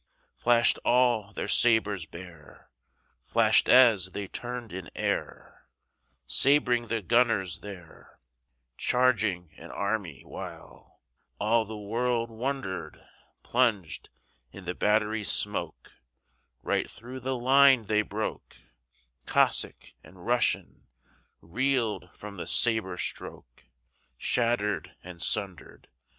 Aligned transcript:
Flash'd 0.35 0.79
all 0.83 1.31
their 1.31 1.47
sabres 1.47 2.07
bare, 2.07 2.71
Flash'd 3.21 3.69
as 3.69 4.13
they 4.13 4.25
turn'd 4.25 4.73
in 4.73 4.89
airSabring 4.95 6.87
the 6.87 7.03
gunners 7.05 7.59
there, 7.59 8.17
Charging 8.79 9.53
an 9.59 9.69
army, 9.69 10.23
whileAll 10.25 11.67
the 11.67 11.77
world 11.77 12.31
wonder'd:Plunged 12.31 14.09
in 14.51 14.65
the 14.65 14.73
battery 14.73 15.21
smokeRight 15.21 16.89
thro' 16.89 17.19
the 17.19 17.37
line 17.37 17.85
they 17.85 18.01
broke; 18.01 18.57
Cossack 19.27 19.93
and 20.03 20.15
RussianReel'd 21.43 22.09
from 22.17 22.37
the 22.37 22.47
sabre 22.47 22.97
strokeShatter'd 22.97 24.95
and 25.03 25.21
sunder'd. 25.21 25.89